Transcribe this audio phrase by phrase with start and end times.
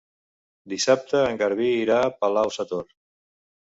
[0.73, 2.93] Dissabte en Garbí irà a Palau-sator.